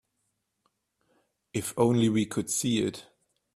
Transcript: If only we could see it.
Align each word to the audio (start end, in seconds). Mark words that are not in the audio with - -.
If 1.53 1.75
only 1.77 2.09
we 2.09 2.25
could 2.25 2.49
see 2.49 2.79
it. 2.81 3.05